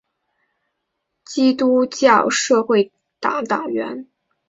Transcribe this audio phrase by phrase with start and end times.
[1.25, 4.07] 基督教社会党党员。